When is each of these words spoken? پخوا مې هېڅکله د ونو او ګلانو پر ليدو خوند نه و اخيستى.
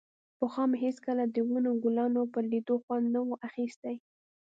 پخوا 0.39 0.63
مې 0.69 0.77
هېڅکله 0.85 1.23
د 1.27 1.37
ونو 1.47 1.69
او 1.71 1.77
ګلانو 1.83 2.21
پر 2.33 2.43
ليدو 2.51 2.75
خوند 2.83 3.05
نه 3.15 3.21
و 3.27 3.39
اخيستى. 3.47 3.95